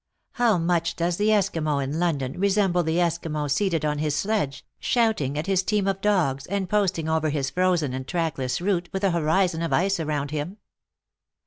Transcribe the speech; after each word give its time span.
How 0.31 0.57
much 0.57 0.95
does 0.95 1.17
the 1.17 1.31
Esquimaux 1.31 1.77
in 1.77 1.99
London 1.99 2.39
resemble 2.39 2.81
the 2.81 2.99
Esquimaux 2.99 3.49
seated 3.49 3.85
on 3.85 3.99
his 3.99 4.15
sledge, 4.15 4.65
shouting 4.79 5.37
at 5.37 5.45
his 5.45 5.61
team 5.61 5.85
of 5.87 6.01
dogs, 6.01 6.47
and 6.47 6.67
post 6.67 6.97
ing 6.97 7.07
over 7.07 7.29
his 7.29 7.51
frozen 7.51 7.93
and 7.93 8.07
trackless 8.07 8.59
route, 8.61 8.89
with 8.91 9.03
a 9.03 9.11
horizon 9.11 9.61
of 9.61 9.71
ice 9.71 9.99
around 9.99 10.31
him? 10.31 10.57